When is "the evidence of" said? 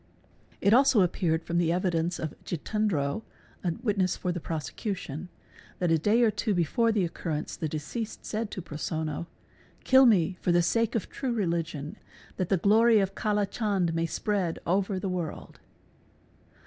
1.59-2.33